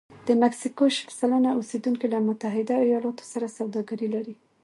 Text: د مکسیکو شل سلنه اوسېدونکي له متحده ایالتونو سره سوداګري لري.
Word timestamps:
د 0.27 0.29
مکسیکو 0.41 0.83
شل 0.95 1.09
سلنه 1.19 1.49
اوسېدونکي 1.53 2.07
له 2.13 2.19
متحده 2.27 2.75
ایالتونو 2.85 3.23
سره 3.31 3.47
سوداګري 3.57 4.07
لري. 4.15 4.35